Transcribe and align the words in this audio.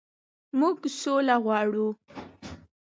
موږ 0.59 0.75
سوله 0.99 1.35
غواړو. 1.45 1.87